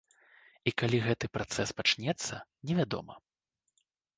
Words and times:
І 0.69 0.73
калі 0.81 1.01
гэты 1.07 1.29
працэс 1.37 1.69
пачнецца, 1.81 2.41
невядома. 2.71 3.13